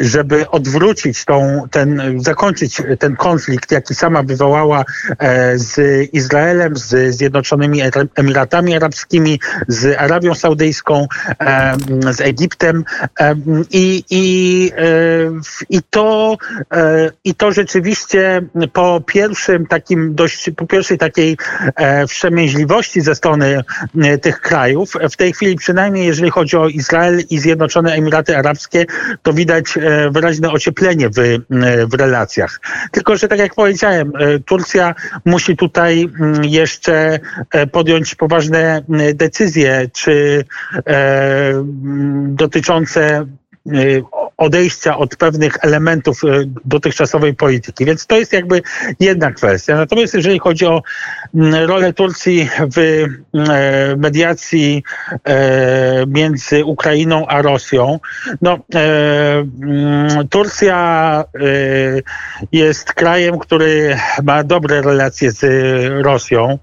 żeby 0.00 0.50
odwrócić 0.50 1.24
tą, 1.24 1.62
ten 1.70 2.15
zakończyć 2.20 2.82
ten 2.98 3.16
konflikt, 3.16 3.72
jaki 3.72 3.94
sama 3.94 4.22
wywołała 4.22 4.84
e, 5.18 5.58
z 5.58 5.80
Izraelem, 6.12 6.76
z 6.76 7.16
Zjednoczonymi 7.16 7.80
Emiratami 8.14 8.76
Arabskimi, 8.76 9.40
z 9.68 9.96
Arabią 9.98 10.34
Saudyjską, 10.34 11.06
e, 11.40 11.76
z 12.12 12.20
Egiptem. 12.20 12.84
E, 13.20 13.34
i, 13.70 14.04
i, 14.10 14.72
i, 15.70 15.80
to, 15.90 16.36
i 17.24 17.34
to 17.34 17.52
rzeczywiście 17.52 18.42
po 18.72 19.02
pierwszym 19.06 19.66
takim 19.66 20.14
dość, 20.14 20.50
po 20.56 20.66
pierwszej 20.66 20.98
takiej 20.98 21.36
wstrzemięźliwości 22.08 23.00
ze 23.00 23.14
strony 23.14 23.64
tych 24.22 24.40
krajów, 24.40 24.92
w 25.10 25.16
tej 25.16 25.32
chwili 25.32 25.56
przynajmniej 25.56 26.06
jeżeli 26.06 26.30
chodzi 26.30 26.56
o 26.56 26.68
Izrael 26.68 27.20
i 27.30 27.38
Zjednoczone 27.38 27.92
Emiraty 27.92 28.36
Arabskie, 28.36 28.86
to 29.22 29.32
widać 29.32 29.78
wyraźne 30.10 30.50
ocieplenie 30.50 31.08
w, 31.08 31.14
w 31.90 31.94
relacjach. 32.06 32.60
Tylko, 32.90 33.16
że 33.16 33.28
tak 33.28 33.38
jak 33.38 33.54
powiedziałem, 33.54 34.12
e, 34.18 34.38
Turcja 34.38 34.94
musi 35.24 35.56
tutaj 35.56 36.08
mm, 36.20 36.44
jeszcze 36.44 37.18
e, 37.50 37.66
podjąć 37.66 38.14
poważne 38.14 38.84
mm, 38.88 39.16
decyzje, 39.16 39.88
czy 39.92 40.44
e, 40.86 41.48
mm, 41.50 42.36
dotyczące 42.36 43.26
odejścia 44.36 44.98
od 44.98 45.16
pewnych 45.16 45.56
elementów 45.62 46.20
dotychczasowej 46.64 47.34
polityki. 47.34 47.84
Więc 47.84 48.06
to 48.06 48.18
jest 48.18 48.32
jakby 48.32 48.62
jedna 49.00 49.32
kwestia. 49.32 49.76
Natomiast 49.76 50.14
jeżeli 50.14 50.38
chodzi 50.38 50.66
o 50.66 50.82
rolę 51.66 51.92
Turcji 51.92 52.48
w 52.76 53.04
mediacji 53.96 54.82
między 56.06 56.64
Ukrainą 56.64 57.26
a 57.26 57.42
Rosją, 57.42 58.00
no 58.42 58.58
Turcja 60.30 61.24
jest 62.52 62.92
krajem, 62.92 63.38
który 63.38 63.96
ma 64.22 64.44
dobre 64.44 64.82
relacje 64.82 65.30
z 65.30 65.44
Rosją 66.04 66.58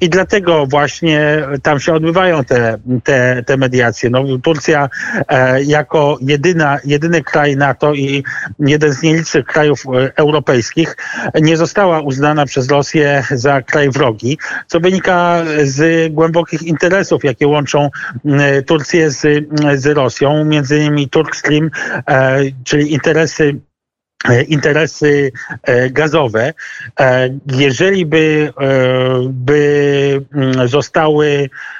i 0.00 0.08
dlatego 0.08 0.66
właśnie 0.66 1.42
tam 1.62 1.80
się 1.80 1.94
odbywają 1.94 2.44
te, 2.44 2.78
te, 3.04 3.42
te 3.46 3.56
mediacje. 3.56 4.10
No, 4.10 4.24
Turcja 4.42 4.88
e, 5.28 5.39
jako 5.64 6.18
jedyna, 6.20 6.78
jedyny 6.84 7.22
kraj 7.22 7.56
NATO 7.56 7.94
i 7.94 8.24
jeden 8.58 8.92
z 8.92 9.02
nielicznych 9.02 9.44
krajów 9.44 9.82
e, 9.86 10.12
europejskich 10.16 10.96
nie 11.34 11.56
została 11.56 12.00
uznana 12.00 12.46
przez 12.46 12.68
Rosję 12.68 13.24
za 13.30 13.62
kraj 13.62 13.90
wrogi, 13.90 14.38
co 14.66 14.80
wynika 14.80 15.42
z 15.62 16.12
głębokich 16.12 16.62
interesów, 16.62 17.24
jakie 17.24 17.46
łączą 17.46 17.90
Turcję 18.66 19.10
z, 19.10 19.46
z 19.74 19.86
Rosją, 19.86 20.44
między 20.44 20.78
innymi 20.78 21.08
Turkstream, 21.08 21.70
e, 22.08 22.40
czyli 22.64 22.92
interesy 22.92 23.60
E, 24.28 24.42
interesy 24.42 25.32
e, 25.62 25.90
gazowe. 25.90 26.52
E, 27.00 27.38
jeżeli 27.46 28.06
by, 28.06 28.52
by 29.30 30.20
mm, 30.34 30.68
zostały 30.68 31.50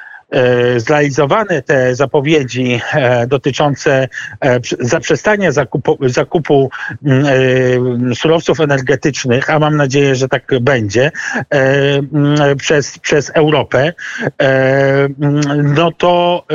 zrealizowane 0.77 1.61
te 1.61 1.95
zapowiedzi 1.95 2.81
e, 2.93 3.27
dotyczące 3.27 4.07
e, 4.41 4.59
zaprzestania 4.79 5.51
zakupu, 5.51 5.97
zakupu 6.01 6.69
mm, 7.05 8.15
surowców 8.15 8.59
energetycznych, 8.59 9.49
a 9.49 9.59
mam 9.59 9.77
nadzieję, 9.77 10.15
że 10.15 10.27
tak 10.27 10.51
będzie, 10.61 11.11
mm, 11.49 12.57
przez, 12.57 12.99
przez 12.99 13.29
Europę, 13.29 13.93
mm, 14.37 15.73
no 15.75 15.91
to, 15.91 16.45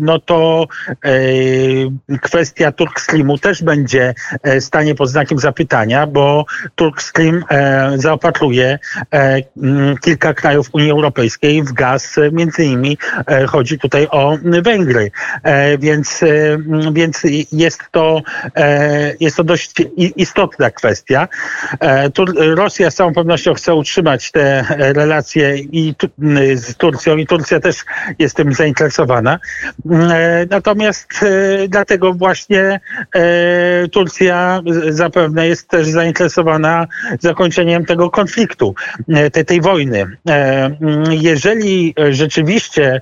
no 0.00 0.18
to 0.18 0.66
kwestia 2.22 2.72
Turkstreamu 2.72 3.38
też 3.38 3.62
będzie 3.62 4.14
stanie 4.60 4.94
pod 4.94 5.08
znakiem 5.08 5.38
zapytania, 5.38 6.06
bo 6.06 6.44
Turkstream 6.74 7.44
zaopatruje 7.94 8.78
kilka 10.00 10.34
krajów 10.34 10.68
Unii 10.72 10.90
Europejskiej 10.90 11.62
w 11.62 11.72
gaz, 11.72 12.16
między 12.32 12.64
innymi 12.64 12.98
E, 13.11 13.11
chodzi 13.48 13.78
tutaj 13.78 14.06
o 14.10 14.38
Węgry. 14.62 15.10
E, 15.42 15.78
więc, 15.78 16.22
e, 16.22 16.26
więc 16.92 17.22
jest, 17.52 17.82
to, 17.90 18.22
jest 19.20 19.36
to 19.36 19.44
dość 19.44 19.72
istotna 19.96 20.70
kwestia. 20.70 21.28
Rosja 22.36 22.90
z 22.90 22.94
całą 22.94 23.14
pewnością 23.14 23.54
chce 23.54 23.74
utrzymać 23.74 24.30
te 24.30 24.64
relacje 24.78 25.58
i 25.58 25.94
z 26.54 26.76
Turcją 26.76 27.16
i 27.16 27.26
Turcja 27.26 27.60
też 27.60 27.76
jest 28.18 28.36
tym 28.36 28.52
zainteresowana. 28.52 29.38
Natomiast 30.50 31.08
dlatego 31.68 32.12
właśnie 32.12 32.80
Turcja 33.92 34.60
zapewne 34.88 35.48
jest 35.48 35.68
też 35.68 35.88
zainteresowana 35.88 36.86
zakończeniem 37.20 37.84
tego 37.84 38.10
konfliktu, 38.10 38.74
tej, 39.32 39.44
tej 39.44 39.60
wojny. 39.60 40.06
Jeżeli 41.10 41.94
rzeczywiście 42.10 42.82
E, 42.82 43.01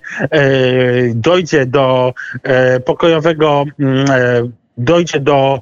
dojdzie 1.14 1.66
do 1.66 2.14
e, 2.42 2.80
pokojowego, 2.80 3.64
mm, 3.78 4.11
e, 4.11 4.42
dojdzie 4.78 5.21
do 5.21 5.61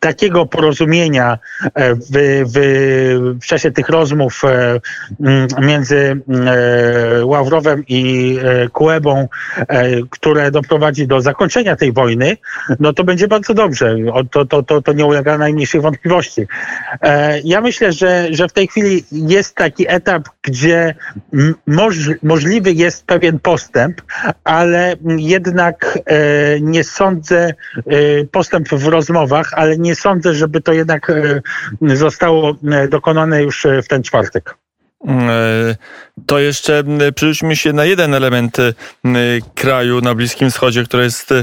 takiego 0.00 0.46
porozumienia 0.46 1.38
w, 1.76 2.42
w, 2.52 3.38
w 3.42 3.46
czasie 3.46 3.70
tych 3.70 3.88
rozmów 3.88 4.42
między 5.60 6.20
Ławrowem 7.24 7.84
i 7.88 8.38
Kuebą, 8.72 9.28
które 10.10 10.50
doprowadzi 10.50 11.06
do 11.06 11.20
zakończenia 11.20 11.76
tej 11.76 11.92
wojny, 11.92 12.36
no 12.80 12.92
to 12.92 13.04
będzie 13.04 13.28
bardzo 13.28 13.54
dobrze. 13.54 13.96
To, 14.30 14.44
to, 14.44 14.62
to, 14.62 14.82
to 14.82 14.92
nie 14.92 15.06
ulega 15.06 15.38
najmniejszej 15.38 15.80
wątpliwości. 15.80 16.46
Ja 17.44 17.60
myślę, 17.60 17.92
że, 17.92 18.28
że 18.30 18.48
w 18.48 18.52
tej 18.52 18.68
chwili 18.68 19.04
jest 19.12 19.54
taki 19.54 19.84
etap, 19.88 20.28
gdzie 20.42 20.94
moż, 21.66 21.96
możliwy 22.22 22.72
jest 22.72 23.06
pewien 23.06 23.38
postęp, 23.38 24.02
ale 24.44 24.96
jednak 25.16 25.98
e, 26.06 26.60
nie 26.60 26.84
sądzę, 26.84 27.54
e, 27.76 28.24
postęp 28.30 28.68
w 28.68 28.86
rozmowach, 28.86 29.25
ale 29.52 29.78
nie 29.78 29.94
sądzę, 29.94 30.34
żeby 30.34 30.60
to 30.60 30.72
jednak 30.72 31.10
e, 31.10 31.40
zostało 31.82 32.54
dokonane 32.90 33.42
już 33.42 33.66
w 33.82 33.88
ten 33.88 34.02
czwartek. 34.02 34.54
To 36.26 36.38
jeszcze 36.38 36.84
przerzućmy 37.14 37.56
się 37.56 37.72
na 37.72 37.84
jeden 37.84 38.14
element 38.14 38.56
kraju 39.54 40.00
na 40.00 40.14
Bliskim 40.14 40.50
Wschodzie, 40.50 40.84
który 40.84 41.02
jest 41.02 41.34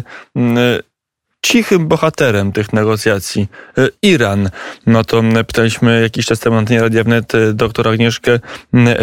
cichym 1.44 1.88
bohaterem 1.88 2.52
tych 2.52 2.74
negocjacji. 2.74 3.48
E, 3.78 3.88
Iran. 4.02 4.50
No 4.86 5.04
to 5.04 5.24
pytaliśmy 5.48 6.02
jakiś 6.02 6.26
czas 6.26 6.40
temu 6.40 6.62
na 6.62 6.82
Radia 6.82 7.04
Wnet 7.04 7.36
e, 7.36 7.54
doktor 7.54 7.88
Agnieszkę 7.88 8.40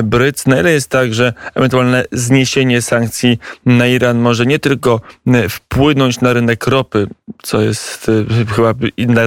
Bryc, 0.03 0.47
na 0.47 0.61
ile 0.61 0.73
jest 0.73 0.89
tak, 0.89 1.15
że 1.15 1.33
ewentualne 1.55 2.05
zniesienie 2.13 2.83
sankcji 2.83 3.39
na 3.67 3.87
Iran 3.87 4.19
może 4.19 4.47
nie 4.47 4.59
tylko 4.59 5.01
wpłynąć 5.49 6.21
na 6.21 6.33
rynek 6.33 6.67
ropy, 6.67 7.07
co 7.43 7.61
jest 7.61 8.09
e, 8.09 8.45
chyba 8.55 8.75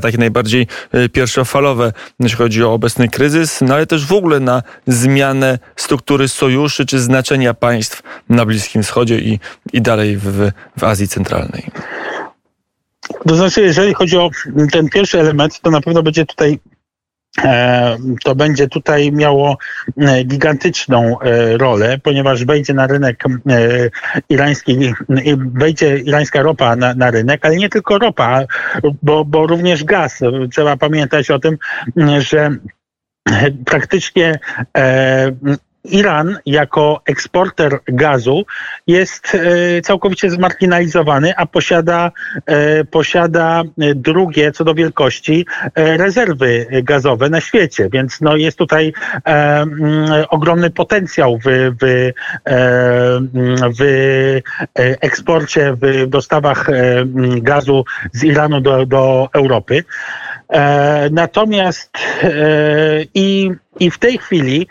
takie 0.01 0.17
najbardziej 0.17 0.67
pierwszofalowe, 1.11 1.93
jeśli 2.19 2.37
chodzi 2.37 2.63
o 2.63 2.73
obecny 2.73 3.09
kryzys, 3.09 3.61
no 3.61 3.73
ale 3.73 3.87
też 3.87 4.05
w 4.05 4.13
ogóle 4.13 4.39
na 4.39 4.63
zmianę 4.87 5.59
struktury 5.75 6.27
sojuszy 6.27 6.85
czy 6.85 6.99
znaczenia 6.99 7.53
państw 7.53 8.03
na 8.29 8.45
Bliskim 8.45 8.83
Wschodzie 8.83 9.19
i, 9.19 9.39
i 9.73 9.81
dalej 9.81 10.17
w, 10.17 10.51
w 10.77 10.83
Azji 10.83 11.07
Centralnej. 11.07 11.71
To 13.27 13.35
znaczy, 13.35 13.61
jeżeli 13.61 13.93
chodzi 13.93 14.17
o 14.17 14.29
ten 14.71 14.89
pierwszy 14.89 15.19
element, 15.19 15.59
to 15.61 15.71
na 15.71 15.81
pewno 15.81 16.03
będzie 16.03 16.25
tutaj 16.25 16.59
e, 17.43 17.97
to 18.23 18.35
będzie 18.35 18.67
tutaj 18.67 19.11
miało 19.11 19.57
e, 19.97 20.23
gigantyczną 20.23 21.19
e, 21.19 21.57
rolę, 21.57 21.97
ponieważ 22.03 22.45
wejdzie 22.45 22.73
na 22.73 22.87
rynek 22.87 23.23
irański, 24.29 24.93
wejdzie 25.53 25.97
irańska 25.97 26.41
ropa 26.41 26.75
na, 26.75 26.93
na 26.93 27.11
rynek, 27.11 27.45
ale 27.45 27.55
nie 27.55 27.69
tylko 27.69 27.97
ropa, 27.97 28.41
bo, 29.03 29.25
bo 29.25 29.47
również 29.47 29.83
gaz. 29.83 30.19
Trzeba 30.51 30.77
pamiętać 30.77 31.31
o 31.31 31.39
tym, 31.39 31.57
że 32.19 32.55
praktycznie 33.65 34.39
Iran 35.83 36.37
jako 36.45 37.01
eksporter 37.05 37.79
gazu 37.87 38.45
jest 38.87 39.35
e, 39.35 39.81
całkowicie 39.81 40.29
zmarginalizowany, 40.29 41.35
a 41.37 41.45
posiada, 41.45 42.11
e, 42.45 42.85
posiada 42.85 43.63
drugie 43.95 44.51
co 44.51 44.63
do 44.63 44.73
wielkości 44.73 45.45
e, 45.75 45.97
rezerwy 45.97 46.67
gazowe 46.83 47.29
na 47.29 47.41
świecie, 47.41 47.89
więc 47.91 48.21
no 48.21 48.35
jest 48.35 48.57
tutaj 48.57 48.93
ogromny 50.29 50.69
potencjał 50.69 51.37
w, 51.37 51.75
w, 51.81 52.11
w 53.79 53.83
eksporcie, 54.75 55.75
w 55.81 56.07
dostawach 56.07 56.67
gazu 57.41 57.85
z 58.11 58.23
Iranu 58.23 58.61
do, 58.61 58.85
do 58.85 59.29
Europy. 59.33 59.83
Natomiast 61.11 61.97
i 63.13 63.51
i 63.79 63.91
w 63.91 63.97
tej 63.97 64.17
chwili 64.17 64.67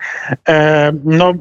e, 0.49 0.93
no, 1.05 1.35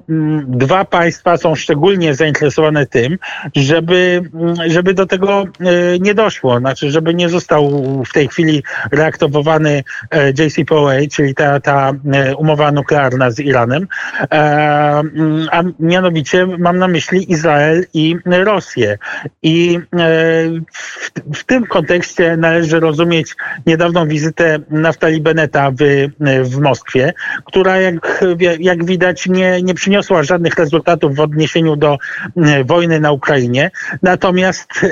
dwa 0.47 0.85
państwa 0.85 1.37
są 1.37 1.55
szczególnie 1.55 2.15
zainteresowane 2.15 2.85
tym, 2.85 3.17
żeby, 3.55 4.21
żeby 4.67 4.93
do 4.93 5.05
tego 5.05 5.43
e, 5.43 5.99
nie 5.99 6.13
doszło, 6.13 6.59
znaczy, 6.59 6.91
żeby 6.91 7.13
nie 7.13 7.29
został 7.29 7.69
w 8.03 8.13
tej 8.13 8.27
chwili 8.27 8.63
reaktowowany 8.91 9.83
e, 10.11 10.29
JCPOA, 10.29 10.93
czyli 11.11 11.35
ta, 11.35 11.59
ta 11.59 11.93
umowa 12.37 12.71
nuklearna 12.71 13.31
z 13.31 13.39
Iranem, 13.39 13.87
e, 14.21 14.27
a 15.51 15.63
mianowicie 15.79 16.45
mam 16.45 16.77
na 16.77 16.87
myśli 16.87 17.31
Izrael 17.31 17.85
i 17.93 18.15
Rosję. 18.25 18.97
I 19.43 19.79
w, 20.73 21.11
w 21.39 21.43
tym 21.43 21.65
kontekście 21.65 22.37
należy 22.37 22.79
rozumieć 22.79 23.35
niedawną 23.65 24.07
wizytę 24.07 24.59
Naftali 24.69 25.21
Beneta 25.21 25.71
w, 25.71 25.77
w 26.43 26.59
Moskwie, 26.59 27.13
która 27.51 27.77
jak, 27.77 28.23
jak 28.59 28.85
widać 28.85 29.27
nie, 29.27 29.61
nie 29.61 29.73
przyniosła 29.73 30.23
żadnych 30.23 30.55
rezultatów 30.55 31.15
w 31.15 31.19
odniesieniu 31.19 31.75
do 31.75 31.97
e, 32.37 32.63
wojny 32.63 32.99
na 32.99 33.11
Ukrainie. 33.11 33.71
Natomiast, 34.01 34.71
e, 34.83 34.87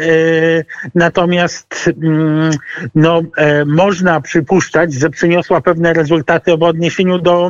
natomiast 0.96 1.90
mm, 2.04 2.52
no, 2.96 3.22
e, 3.38 3.66
można 3.66 4.22
przypuszczać, 4.22 4.94
że 4.94 5.10
przyniosła 5.10 5.62
pewne 5.62 5.94
rezultaty 5.94 6.58
w 6.58 6.64
odniesieniu 6.64 7.20
do, 7.20 7.50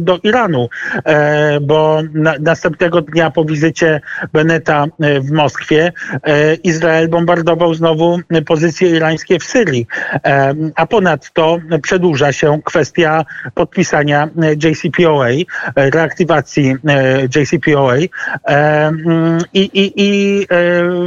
do 0.00 0.18
Iranu, 0.22 0.68
bo 1.62 2.02
na, 2.12 2.34
następnego 2.40 3.00
dnia 3.00 3.30
po 3.30 3.44
wizycie 3.44 4.00
Beneta 4.32 4.86
w 5.20 5.30
Moskwie 5.30 5.92
Izrael 6.62 7.08
bombardował 7.08 7.74
znowu 7.74 8.18
pozycje 8.46 8.90
irańskie 8.90 9.38
w 9.38 9.44
Syrii, 9.44 9.86
a 10.74 10.86
ponadto 10.86 11.58
przedłuża 11.82 12.32
się 12.32 12.60
kwestia 12.64 13.24
podpisania 13.54 14.28
JCPOA, 14.52 15.28
e, 15.28 15.44
reaktywacji 15.90 16.76
e, 16.88 17.22
JCPOA 17.22 17.96
e, 17.96 18.08
mm, 18.86 19.38
i, 19.54 19.60
i, 19.60 19.92
i 19.96 20.46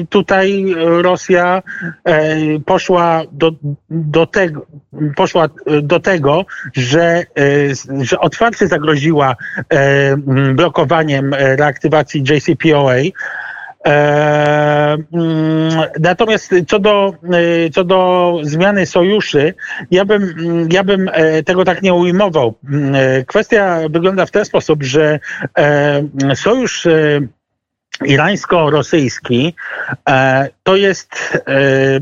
tutaj 0.10 0.76
Rosja 0.78 1.63
poszła 2.65 3.23
do, 3.32 3.52
do 3.89 4.26
tego, 4.26 4.65
poszła 5.15 5.50
do 5.82 6.00
tego, 6.00 6.45
że, 6.73 7.23
że 8.02 8.19
otwarcie 8.19 8.67
zagroziła 8.67 9.36
blokowaniem 10.54 11.34
reaktywacji 11.34 12.23
JCPOA. 12.30 12.95
E, 13.88 14.97
mm, 15.13 15.69
natomiast 16.00 16.52
co 16.67 16.80
do, 16.80 17.13
e, 17.23 17.69
co 17.69 17.84
do 17.84 18.34
zmiany 18.43 18.86
sojuszy, 18.86 19.54
ja 19.91 20.06
bym, 20.06 20.36
ja 20.71 20.84
bym 20.84 21.10
e, 21.13 21.43
tego 21.43 21.65
tak 21.65 21.82
nie 21.82 21.93
ujmował. 21.93 22.56
Mm, 22.69 22.95
kwestia 23.26 23.80
wygląda 23.89 24.26
w 24.26 24.32
ten 24.32 24.45
sposób, 24.45 24.84
że 24.84 25.19
sojusz 26.36 26.88
irańsko-rosyjski 28.06 29.54
to 30.63 30.76
jest 30.76 31.38
E, 31.47 32.00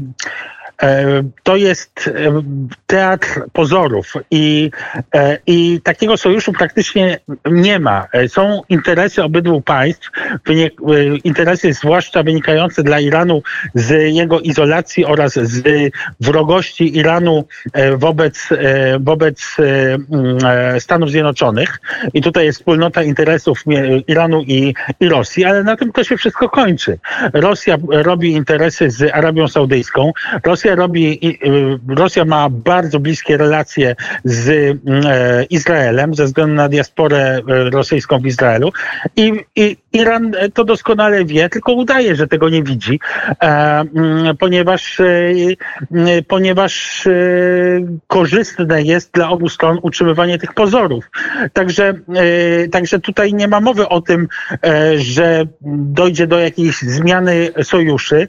to 1.44 1.56
jest 1.56 2.08
e, 2.08 2.42
teatr 2.88 3.28
pozorów 3.54 4.14
i, 4.32 4.72
e, 5.16 5.38
i 5.48 5.82
takiego 5.84 6.18
sojuszu 6.18 6.54
praktycznie 6.54 7.20
nie 7.46 7.80
ma. 7.80 8.08
Są 8.28 8.62
interesy 8.70 9.24
obydwu 9.24 9.62
państw, 9.62 10.10
interesy 11.24 11.74
zwłaszcza 11.74 12.24
wynikające 12.24 12.84
dla 12.84 13.00
Iranu 13.00 13.42
z 13.74 14.14
jego 14.16 14.40
izolacji 14.40 15.06
oraz 15.06 15.34
z 15.34 15.92
wrogości 16.20 16.98
Iranu 16.98 17.46
wobec, 17.98 18.50
wobec 19.00 19.56
Stanów 20.80 21.12
Zjednoczonych. 21.12 21.80
I 22.14 22.22
tutaj 22.22 22.46
jest 22.46 22.60
wspólnota 22.60 23.04
interesów 23.04 23.64
Iranu 24.08 24.42
i, 24.42 24.74
i 25.00 25.10
Rosji, 25.10 25.46
ale 25.46 25.64
na 25.64 25.76
tym 25.76 25.92
to 25.92 26.04
się 26.04 26.18
wszystko 26.18 26.50
kończy. 26.50 27.00
Rosja 27.34 27.78
robi 27.90 28.32
interesy 28.32 28.90
z 28.90 29.14
Arabią 29.14 29.48
Saudyjską, 29.48 30.12
Rosja 30.44 30.65
Rosja 30.66 30.76
robi, 30.76 31.20
y, 31.46 31.80
Rosja 31.96 32.26
ma 32.26 32.50
bardzo 32.50 33.00
bliskie 33.00 33.38
relacje 33.38 33.96
z 34.24 34.50
e, 34.50 35.44
Izraelem 35.44 36.16
ze 36.16 36.26
względu 36.26 36.56
na 36.56 36.70
diasporę 36.70 37.20
e, 37.20 37.70
rosyjską 37.70 38.20
w 38.20 38.26
Izraelu 38.26 38.72
i, 39.16 39.34
i 39.56 39.78
Iran 39.94 40.32
to 40.54 40.64
doskonale 40.64 41.26
wie, 41.26 41.50
tylko 41.50 41.74
udaje, 41.74 42.16
że 42.16 42.28
tego 42.28 42.50
nie 42.50 42.64
widzi, 42.64 43.00
e, 43.44 43.84
ponieważ, 44.40 45.02
ponieważ 46.28 47.04
korzystne 48.08 48.84
jest 48.84 49.12
dla 49.12 49.30
obu 49.30 49.50
stron 49.50 49.80
utrzymywanie 49.82 50.38
tych 50.38 50.54
pozorów. 50.54 51.12
Także, 51.54 51.94
także 52.72 53.00
tutaj 53.00 53.34
nie 53.34 53.48
ma 53.48 53.62
mowy 53.62 53.90
o 53.90 54.02
tym, 54.02 54.28
że 54.96 55.44
dojdzie 55.62 56.28
do 56.28 56.40
jakiejś 56.40 56.82
zmiany 56.82 57.50
sojuszy, 57.64 58.28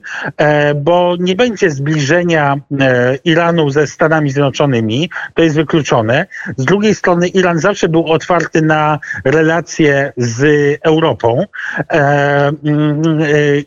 bo 0.77 1.17
nie 1.21 1.35
będzie 1.37 1.71
zbliżenia 1.71 2.26
połączenia 2.27 2.57
e, 2.81 3.19
Iranu 3.25 3.71
ze 3.71 3.87
Stanami 3.87 4.31
Zjednoczonymi, 4.31 5.11
to 5.35 5.43
jest 5.43 5.57
wykluczone. 5.57 6.27
Z 6.57 6.65
drugiej 6.65 6.95
strony 6.95 7.29
Iran 7.29 7.59
zawsze 7.59 7.89
był 7.89 8.07
otwarty 8.07 8.63
na 8.63 8.99
relacje 9.25 10.13
z 10.17 10.45
Europą 10.83 11.45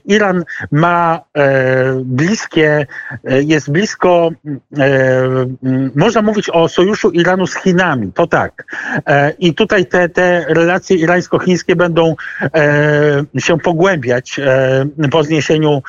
Iran 0.05 0.43
ma 0.71 1.21
bliskie, 2.03 2.87
jest 3.23 3.71
blisko, 3.71 4.29
można 5.95 6.21
mówić 6.21 6.49
o 6.49 6.67
sojuszu 6.67 7.11
Iranu 7.11 7.47
z 7.47 7.55
Chinami, 7.55 8.11
to 8.13 8.27
tak. 8.27 8.65
I 9.39 9.53
tutaj 9.53 9.85
te, 9.85 10.09
te 10.09 10.45
relacje 10.47 10.97
irańsko-chińskie 10.97 11.75
będą 11.75 12.15
się 13.37 13.59
pogłębiać 13.59 14.39
po 15.11 15.23
zniesieniu 15.23 15.81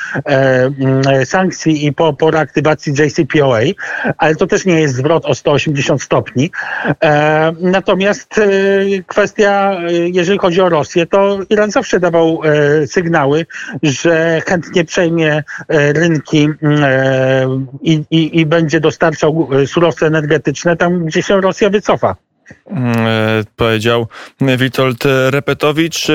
sankcji 1.25 1.87
i 1.87 1.93
po, 1.93 2.13
po 2.13 2.31
reaktywacji 2.31 2.60
JCPOA, 2.87 3.61
ale 4.19 4.37
to 4.37 4.47
też 4.47 4.65
nie 4.65 4.81
jest 4.81 4.95
zwrot 4.95 5.27
o 5.27 5.35
180 5.35 6.03
stopni. 6.03 6.51
Natomiast 7.61 8.41
kwestia, 9.07 9.81
jeżeli 10.13 10.39
chodzi 10.39 10.61
o 10.61 10.69
Rosję, 10.69 11.07
to 11.07 11.39
Iran 11.51 11.71
zawsze 11.71 12.01
dawał 12.01 12.41
sygnały, 12.87 13.47
że 13.83 14.43
chętnie 14.47 14.85
przejmie 14.85 15.43
rynki 15.69 16.49
i, 17.83 18.03
i, 18.11 18.41
i 18.41 18.47
będzie 18.47 18.81
dostarczał 18.81 19.49
surowce 19.67 20.07
energetyczne 20.07 20.77
tam, 20.77 21.05
gdzie 21.05 21.23
się 21.23 21.41
Rosja 21.41 21.71
wycofa. 21.71 22.17
Mm, 22.67 23.07
e, 23.07 23.45
powiedział 23.57 24.07
Witold 24.41 25.05
Repetowicz. 25.31 26.07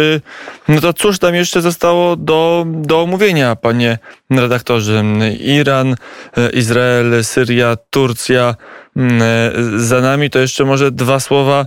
No 0.68 0.82
to 0.82 0.94
cóż 0.94 1.20
tam 1.20 1.36
jeszcze 1.36 1.62
zostało 1.62 2.16
do, 2.16 2.66
do 2.68 3.02
omówienia, 3.02 3.56
panie 3.56 3.98
redaktorze? 4.30 5.04
Iran, 5.40 5.96
e, 6.38 6.50
Izrael, 6.50 7.24
Syria, 7.24 7.78
Turcja 7.90 8.56
e, 8.98 9.52
za 9.76 10.02
nami. 10.02 10.30
To 10.30 10.40
jeszcze 10.40 10.66
może 10.66 10.92
dwa 10.92 11.20
słowa 11.20 11.66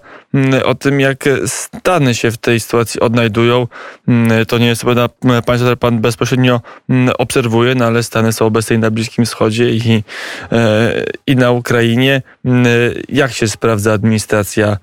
o 0.64 0.74
tym, 0.74 1.00
jak 1.00 1.24
Stany 1.46 2.14
się 2.14 2.30
w 2.30 2.38
tej 2.38 2.60
sytuacji 2.60 3.00
odnajdują. 3.00 3.66
To 4.48 4.58
nie 4.58 4.66
jest 4.66 4.82
chyba 4.82 5.08
państwo, 5.46 5.54
które 5.54 5.76
pan 5.76 6.00
bezpośrednio 6.00 6.60
obserwuje, 7.18 7.74
no 7.74 7.84
ale 7.84 8.02
Stany 8.02 8.32
są 8.32 8.46
obecnie 8.46 8.78
na 8.78 8.90
Bliskim 8.90 9.24
Wschodzie 9.24 9.70
i, 9.70 10.02
i 11.26 11.36
na 11.36 11.50
Ukrainie. 11.50 12.22
Jak 13.08 13.32
się 13.32 13.48
sprawdza 13.48 13.92
administracja 13.92 14.76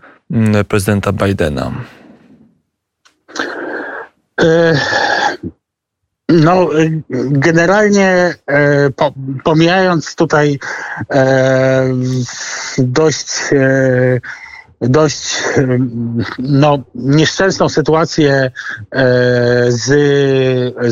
prezydenta 0.68 1.12
Bidena? 1.12 1.72
E, 6.32 6.34
no, 6.34 6.70
generalnie 7.32 8.36
e, 8.48 8.90
pomijając 9.44 10.16
tutaj 10.16 10.60
e, 11.10 11.94
dość 12.78 13.28
dość 14.82 15.36
no, 16.40 16.80
nieszczęsną 16.96 17.70
sytuację 17.70 18.34
e, 18.34 18.52
z, 19.68 19.86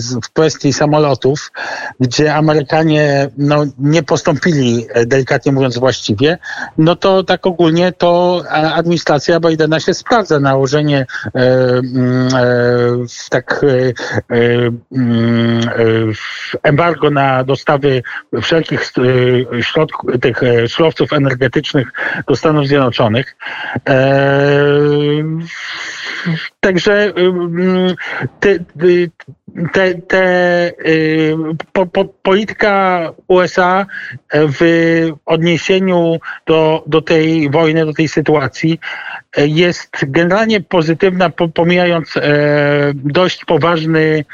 z, 0.02 0.16
w 0.16 0.34
kwestii 0.34 0.74
samolotów, 0.74 1.52
gdzie 2.00 2.36
Amerykanie 2.36 3.30
no, 3.38 3.66
nie 3.80 4.04
postąpili, 4.04 4.86
e, 4.90 5.06
delikatnie 5.06 5.52
mówiąc, 5.52 5.78
właściwie, 5.78 6.38
no 6.78 6.96
to 6.96 7.24
tak 7.24 7.48
ogólnie 7.48 7.92
to 7.92 8.44
administracja 8.50 9.40
Bidena 9.40 9.80
się 9.80 9.94
sprawdza. 9.94 10.40
Nałożenie 10.40 11.06
e, 11.26 11.40
mm, 11.68 12.28
e, 12.28 12.50
tak 13.30 13.66
e, 14.30 14.38
mm, 14.92 15.62
embargo 16.64 17.10
na 17.10 17.44
dostawy 17.44 18.04
wszelkich 18.42 18.92
środków, 19.62 20.12
tych 20.22 20.42
surowców 20.68 21.14
energetycznych 21.14 21.88
do 22.28 22.36
Stanów 22.36 22.68
Zjednoczonych. 22.68 23.36
Także 26.60 27.14
te, 28.40 28.60
te, 29.74 29.96
te 29.96 30.72
po, 31.72 31.86
po, 31.86 32.06
polityka 32.06 33.10
USA 33.28 33.86
w 34.34 34.62
odniesieniu 35.26 36.20
do, 36.46 36.84
do 36.88 37.02
tej 37.02 37.50
wojny, 37.50 37.86
do 37.86 37.94
tej 37.94 38.08
sytuacji 38.08 38.80
jest 39.38 39.90
generalnie 40.08 40.62
pozytywna, 40.62 41.30
pomijając 41.30 42.14
dość 42.94 43.46
poważny 43.46 44.26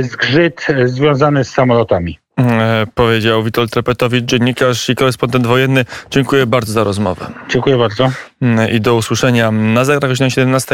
zgrzyt 0.00 0.66
związany 0.84 1.44
z 1.44 1.50
samolotami. 1.50 2.18
E, 2.38 2.86
powiedział 2.94 3.42
Witold 3.42 3.70
Trepetowicz, 3.70 4.24
dziennikarz 4.24 4.88
i 4.88 4.94
korespondent 4.94 5.46
wojenny. 5.46 5.84
Dziękuję 6.10 6.46
bardzo 6.46 6.72
za 6.72 6.84
rozmowę. 6.84 7.26
Dziękuję 7.48 7.76
bardzo. 7.76 8.10
I 8.72 8.80
do 8.80 8.94
usłyszenia 8.94 9.50
na 9.50 9.84
zagrach 9.84 10.16
17. 10.28 10.66